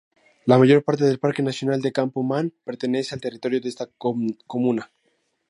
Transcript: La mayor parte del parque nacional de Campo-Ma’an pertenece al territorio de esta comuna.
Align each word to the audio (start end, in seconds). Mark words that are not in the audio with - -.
La 0.47 0.57
mayor 0.57 0.83
parte 0.83 1.03
del 1.05 1.19
parque 1.19 1.43
nacional 1.43 1.79
de 1.83 1.91
Campo-Ma’an 1.91 2.51
pertenece 2.63 3.13
al 3.13 3.21
territorio 3.21 3.61
de 3.61 3.69
esta 3.69 3.87
comuna. 4.47 4.89